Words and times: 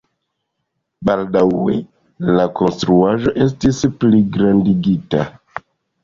Baldaŭe 1.07 1.75
la 2.37 2.45
konstruaĵo 2.61 3.33
estis 3.45 3.83
pligrandigita. 4.05 5.21